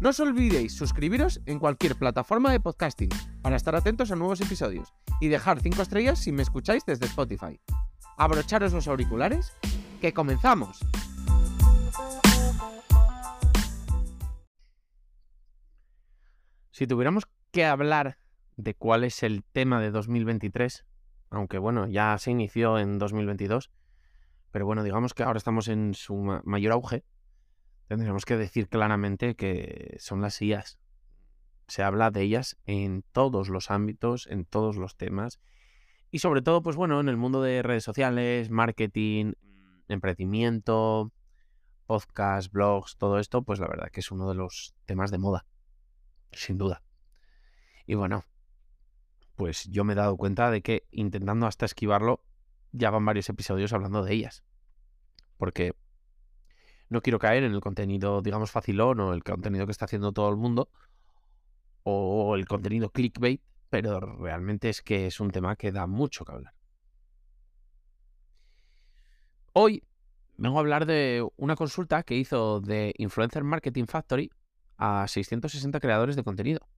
[0.00, 3.10] No os olvidéis suscribiros en cualquier plataforma de podcasting
[3.42, 7.60] para estar atentos a nuevos episodios y dejar 5 estrellas si me escucháis desde Spotify.
[8.16, 9.52] Abrocharos los auriculares,
[10.00, 10.78] que comenzamos.
[16.70, 18.18] Si tuviéramos que hablar
[18.56, 20.86] de cuál es el tema de 2023,
[21.30, 23.72] aunque bueno, ya se inició en 2022,
[24.52, 27.02] pero bueno, digamos que ahora estamos en su mayor auge,
[27.88, 30.78] tendríamos que decir claramente que son las IAS.
[31.66, 35.40] Se habla de ellas en todos los ámbitos, en todos los temas.
[36.10, 39.32] Y sobre todo, pues bueno, en el mundo de redes sociales, marketing,
[39.88, 41.12] emprendimiento,
[41.86, 45.46] podcast, blogs, todo esto, pues la verdad que es uno de los temas de moda,
[46.32, 46.82] sin duda.
[47.86, 48.24] Y bueno,
[49.34, 52.22] pues yo me he dado cuenta de que intentando hasta esquivarlo,
[52.72, 54.44] ya van varios episodios hablando de ellas.
[55.38, 55.74] Porque
[56.88, 60.30] no quiero caer en el contenido, digamos, facilón o el contenido que está haciendo todo
[60.30, 60.70] el mundo
[61.82, 66.32] o el contenido clickbait, pero realmente es que es un tema que da mucho que
[66.32, 66.54] hablar.
[69.52, 69.82] Hoy
[70.36, 74.30] vengo a hablar de una consulta que hizo de Influencer Marketing Factory
[74.76, 76.68] a 660 creadores de contenido.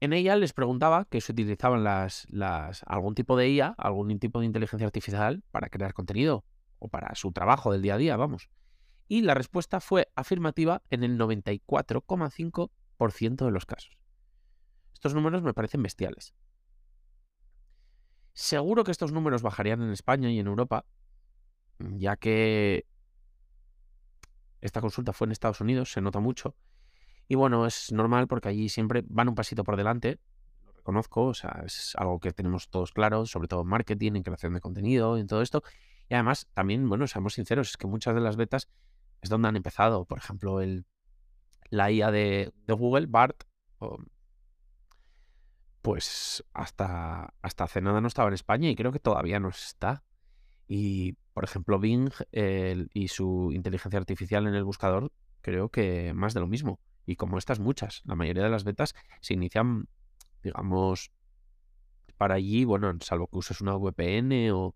[0.00, 4.40] En ella les preguntaba que se utilizaban las, las, algún tipo de IA, algún tipo
[4.40, 6.44] de inteligencia artificial para crear contenido
[6.84, 8.50] o para su trabajo del día a día, vamos.
[9.08, 13.96] Y la respuesta fue afirmativa en el 94,5% de los casos.
[14.92, 16.34] Estos números me parecen bestiales.
[18.34, 20.84] Seguro que estos números bajarían en España y en Europa,
[21.78, 22.84] ya que
[24.60, 26.54] esta consulta fue en Estados Unidos, se nota mucho.
[27.28, 30.18] Y bueno, es normal porque allí siempre van un pasito por delante,
[30.66, 34.22] lo reconozco, o sea, es algo que tenemos todos claros, sobre todo en marketing, en
[34.22, 35.62] creación de contenido, en todo esto.
[36.08, 38.68] Y además, también, bueno, seamos sinceros, es que muchas de las betas
[39.22, 40.04] es donde han empezado.
[40.04, 40.86] Por ejemplo, el,
[41.70, 43.44] la IA de, Google, BART,
[45.82, 50.02] pues hasta, hasta hace nada no estaba en España y creo que todavía no está.
[50.66, 56.40] Y, por ejemplo, Bing y su inteligencia artificial en el buscador, creo que más de
[56.40, 56.80] lo mismo.
[57.06, 59.88] Y como estas muchas, la mayoría de las betas se inician,
[60.42, 61.10] digamos,
[62.16, 64.74] para allí, bueno, salvo que uses una VPN o,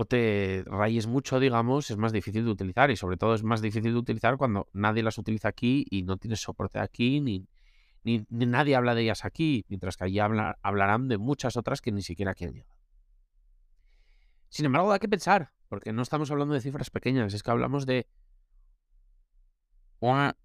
[0.00, 3.60] o te rayes mucho, digamos, es más difícil de utilizar y sobre todo es más
[3.60, 7.48] difícil de utilizar cuando nadie las utiliza aquí y no tienes soporte aquí ni,
[8.04, 12.02] ni, nadie habla de ellas aquí, mientras que allí hablarán de muchas otras que ni
[12.02, 12.78] siquiera aquí han llegado.
[14.50, 17.84] Sin embargo, da que pensar, porque no estamos hablando de cifras pequeñas, es que hablamos
[17.84, 18.06] de
[19.98, 20.36] una,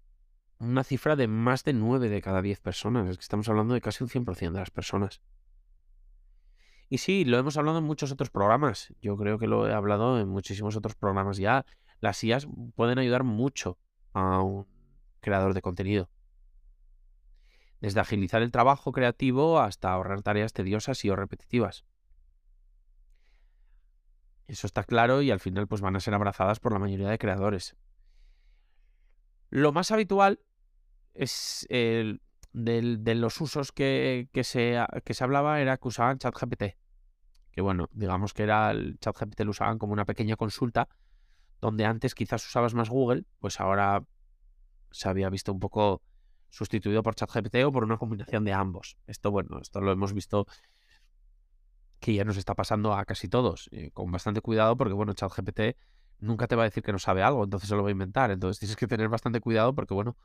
[0.58, 3.80] una cifra de más de 9 de cada 10 personas, es que estamos hablando de
[3.80, 5.20] casi un 100% de las personas.
[6.94, 8.94] Y sí, lo hemos hablado en muchos otros programas.
[9.02, 11.66] Yo creo que lo he hablado en muchísimos otros programas ya.
[11.98, 12.46] Las IAs
[12.76, 13.80] pueden ayudar mucho
[14.12, 14.68] a un
[15.18, 16.08] creador de contenido.
[17.80, 21.84] Desde agilizar el trabajo creativo hasta ahorrar tareas tediosas y o repetitivas.
[24.46, 27.18] Eso está claro y al final pues van a ser abrazadas por la mayoría de
[27.18, 27.74] creadores.
[29.50, 30.38] Lo más habitual
[31.12, 32.22] es el,
[32.52, 36.83] de los usos que, se, que se hablaba era que usaban ChatGPT
[37.54, 40.88] que bueno, digamos que era el ChatGPT lo usaban como una pequeña consulta,
[41.60, 44.02] donde antes quizás usabas más Google, pues ahora
[44.90, 46.02] se había visto un poco
[46.50, 48.96] sustituido por ChatGPT o por una combinación de ambos.
[49.06, 50.46] Esto, bueno, esto lo hemos visto
[52.00, 55.76] que ya nos está pasando a casi todos, eh, con bastante cuidado porque, bueno, ChatGPT
[56.18, 58.32] nunca te va a decir que no sabe algo, entonces se lo va a inventar.
[58.32, 60.16] Entonces tienes que tener bastante cuidado porque, bueno,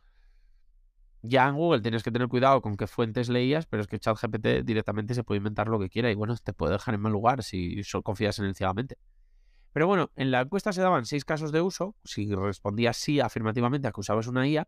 [1.21, 4.63] ya en Google tienes que tener cuidado con qué fuentes leías, pero es que ChatGPT
[4.63, 7.43] directamente se puede inventar lo que quiera y bueno, te puede dejar en mal lugar
[7.43, 8.97] si confías en él ciegamente.
[9.73, 13.87] Pero bueno, en la encuesta se daban seis casos de uso, si respondías sí afirmativamente
[13.87, 14.67] a que usabas una IA,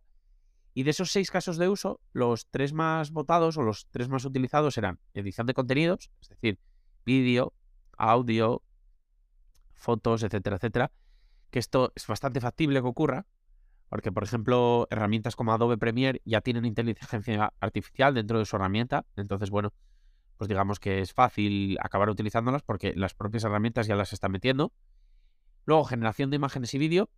[0.74, 4.24] y de esos seis casos de uso, los tres más votados o los tres más
[4.26, 6.60] utilizados eran edición de contenidos, es decir,
[7.06, 7.54] vídeo,
[7.98, 8.64] audio,
[9.74, 10.92] fotos, etcétera, etcétera,
[11.50, 13.26] que esto es bastante factible que ocurra,
[13.92, 19.06] porque, por ejemplo, herramientas como Adobe Premiere ya tienen inteligencia artificial dentro de su herramienta.
[19.18, 19.74] Entonces, bueno,
[20.38, 24.72] pues digamos que es fácil acabar utilizándolas porque las propias herramientas ya las están metiendo.
[25.66, 27.10] Luego, generación de imágenes y vídeo.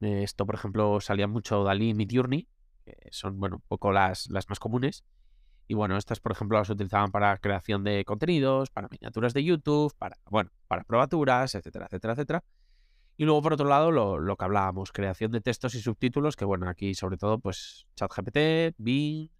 [0.00, 2.46] Eh, esto, por ejemplo, salía mucho Dalí y Midjourney,
[2.84, 5.04] que son, bueno, un poco las, las más comunes.
[5.66, 9.92] Y bueno, estas, por ejemplo, las utilizaban para creación de contenidos, para miniaturas de YouTube,
[9.98, 12.44] para, bueno, para probaturas, etcétera, etcétera, etcétera.
[13.22, 16.68] Y luego, por otro lado, lo, que hablábamos, creación de textos y subtítulos, que bueno,
[16.68, 19.30] aquí sobre todo, pues ChatGPT, Bing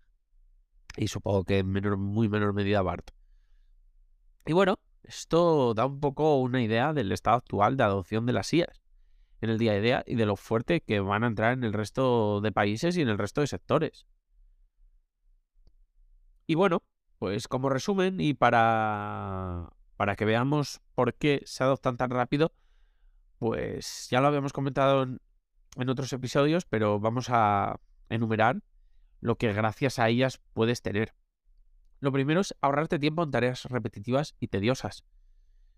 [0.97, 3.11] y supongo que en menor, muy menor medida BART.
[4.47, 8.53] Y bueno, esto da un poco una idea del estado actual de adopción de las
[8.53, 8.85] IAS
[9.41, 11.73] en el día a día y de lo fuerte que van a entrar en el
[11.73, 14.07] resto de países y en el resto de sectores.
[16.47, 16.85] Y bueno,
[17.19, 22.53] pues como resumen y para, para que veamos por qué se adoptan tan rápido,
[23.43, 25.21] pues ya lo habíamos comentado en,
[25.75, 28.63] en otros episodios, pero vamos a enumerar
[29.21, 31.13] lo que gracias a ellas puedes tener.
[31.99, 35.05] Lo primero es ahorrarte tiempo en tareas repetitivas y tediosas.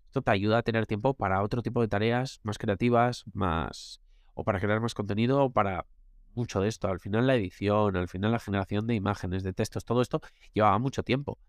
[0.05, 3.99] Esto te ayuda a tener tiempo para otro tipo de tareas más creativas, más
[4.35, 5.87] o para crear más contenido o para
[6.35, 6.87] mucho de esto.
[6.87, 10.21] Al final la edición, al final la generación de imágenes, de textos, todo esto
[10.53, 11.39] llevaba mucho tiempo.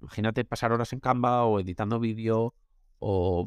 [0.00, 2.54] Imagínate pasar horas en Canva o editando vídeo
[3.00, 3.44] o,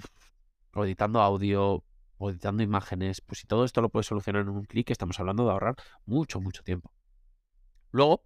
[0.73, 1.83] o editando audio
[2.17, 3.21] o editando imágenes.
[3.21, 5.75] Pues si todo esto lo puedes solucionar en un clic, estamos hablando de ahorrar
[6.05, 6.91] mucho, mucho tiempo.
[7.91, 8.25] Luego,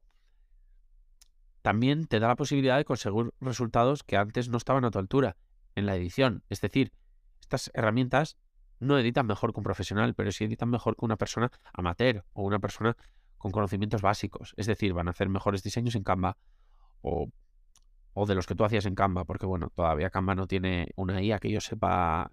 [1.61, 5.37] también te da la posibilidad de conseguir resultados que antes no estaban a tu altura
[5.75, 6.43] en la edición.
[6.49, 6.91] Es decir,
[7.39, 8.37] estas herramientas
[8.79, 12.43] no editan mejor que un profesional, pero sí editan mejor que una persona amateur o
[12.43, 12.97] una persona
[13.37, 14.53] con conocimientos básicos.
[14.57, 16.37] Es decir, van a hacer mejores diseños en Canva
[17.01, 17.29] o,
[18.13, 21.21] o de los que tú hacías en Canva, porque bueno, todavía Canva no tiene una
[21.21, 22.31] IA que yo sepa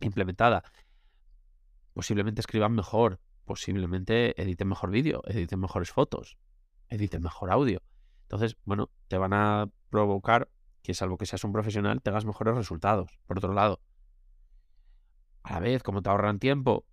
[0.00, 0.62] implementada.
[1.94, 6.36] Posiblemente escriban mejor, posiblemente editen mejor vídeo, editen mejores fotos,
[6.88, 7.82] editen mejor audio.
[8.22, 10.48] Entonces, bueno, te van a provocar
[10.82, 13.18] que salvo que seas un profesional, tengas mejores resultados.
[13.26, 13.80] Por otro lado,
[15.42, 16.84] a la vez, como te ahorran tiempo,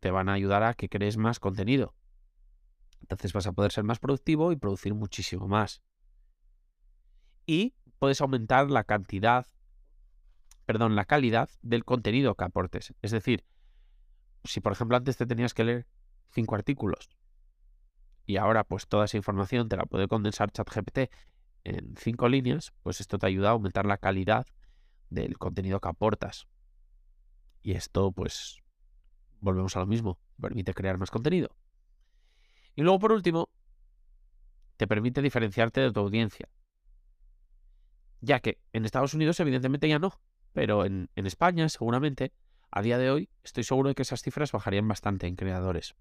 [0.00, 1.94] te van a ayudar a que crees más contenido.
[3.00, 5.82] Entonces vas a poder ser más productivo y producir muchísimo más.
[7.50, 9.44] Y puedes aumentar la cantidad,
[10.66, 12.94] perdón, la calidad del contenido que aportes.
[13.02, 13.44] Es decir,
[14.44, 15.86] si por ejemplo antes te tenías que leer
[16.30, 17.10] cinco artículos
[18.24, 21.10] y ahora pues toda esa información te la puede condensar ChatGPT
[21.64, 24.46] en cinco líneas, pues esto te ayuda a aumentar la calidad
[25.08, 26.46] del contenido que aportas.
[27.64, 28.58] Y esto, pues,
[29.40, 31.48] volvemos a lo mismo, permite crear más contenido.
[32.76, 33.50] Y luego, por último,
[34.76, 36.48] te permite diferenciarte de tu audiencia.
[38.20, 40.20] Ya que en Estados Unidos, evidentemente, ya no,
[40.52, 42.32] pero en, España, seguramente,
[42.70, 45.94] a día de hoy, estoy seguro de que esas cifras bajarían bastante en creadores.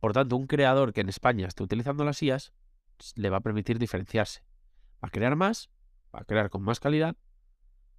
[0.00, 2.52] Por tanto, un creador que en España esté utilizando las IAS
[3.14, 4.42] le va a permitir diferenciarse.
[5.02, 5.70] Va a crear más,
[6.14, 7.16] va a crear con más calidad,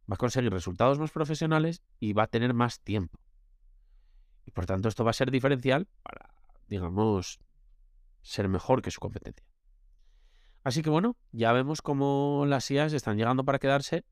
[0.10, 3.20] va a conseguir resultados más profesionales y va a tener más tiempo.
[4.46, 6.34] Y por tanto esto va a ser diferencial para,
[6.68, 7.40] digamos,
[8.22, 9.49] ser mejor que su competencia.
[10.64, 14.04] Así que bueno, ya vemos cómo las IAs están llegando para quedarse.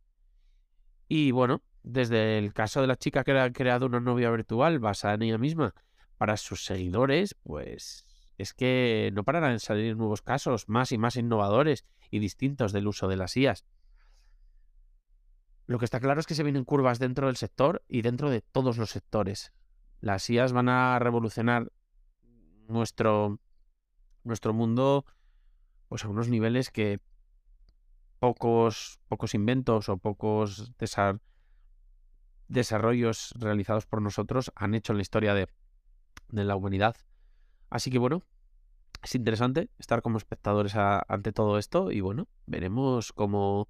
[1.08, 5.16] Y bueno, desde el caso de la chica que ha creado una novia virtual basada
[5.16, 5.74] en ella misma
[6.18, 8.06] para sus seguidores, pues
[8.38, 12.88] es que no pararán de salir nuevos casos más y más innovadores y distintos del
[12.88, 13.66] uso de las IAS.
[15.66, 18.42] Lo que está claro es que se vienen curvas dentro del sector y dentro de
[18.42, 19.52] todos los sectores.
[20.00, 21.72] Las IAS van a revolucionar
[22.68, 23.40] nuestro,
[24.24, 25.06] nuestro mundo
[25.88, 27.00] pues a unos niveles que
[28.20, 30.72] pocos, pocos inventos o pocos
[32.48, 35.48] desarrollos realizados por nosotros han hecho en la historia de,
[36.30, 36.96] la humanidad.
[37.70, 38.24] Así que bueno,
[39.04, 43.70] es interesante estar como espectadores ante todo esto y bueno, veremos cómo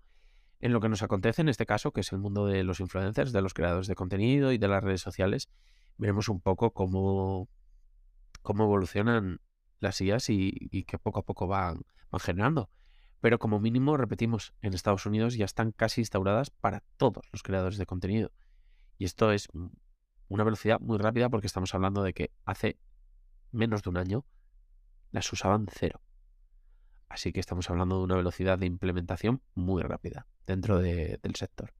[0.60, 3.32] en lo que nos acontece en este caso, que es el mundo de los influencers,
[3.32, 5.50] de los creadores de contenido y de las redes sociales,
[5.98, 7.48] veremos un poco cómo,
[8.42, 9.40] cómo evolucionan
[9.80, 11.82] las IAS y, que poco a poco van,
[12.20, 12.70] generando.
[13.20, 17.78] Pero como mínimo, repetimos, en Estados Unidos ya están casi instauradas para todos los creadores
[17.78, 18.32] de contenido.
[18.98, 19.48] Y esto es
[20.28, 22.78] una velocidad muy rápida porque estamos hablando de que hace
[23.52, 24.26] menos de un año
[25.12, 26.02] las usaban cero.
[27.10, 31.74] Así que estamos hablando de una velocidad de implementación muy rápida dentro del sector.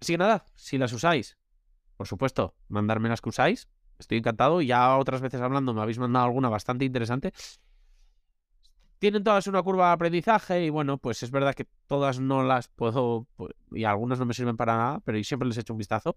[0.00, 1.36] Así que nada, si las usáis,
[1.96, 3.68] por supuesto, mandarme las que usáis.
[4.00, 4.60] Estoy encantado.
[4.62, 7.32] Ya otras veces hablando me habéis mandado alguna bastante interesante.
[8.98, 12.68] Tienen todas una curva de aprendizaje y bueno, pues es verdad que todas no las
[12.68, 16.16] puedo pues, y algunas no me sirven para nada, pero siempre les echo un vistazo.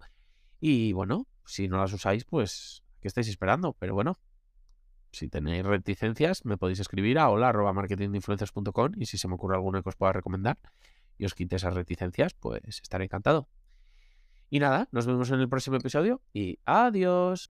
[0.59, 3.73] Y bueno, si no las usáis, pues ¿qué estáis esperando?
[3.73, 4.17] Pero bueno,
[5.11, 7.53] si tenéis reticencias, me podéis escribir a hola
[8.97, 10.57] y si se me ocurre alguna que os pueda recomendar
[11.17, 13.47] y os quite esas reticencias, pues estaré encantado.
[14.49, 17.41] Y nada, nos vemos en el próximo episodio y adiós.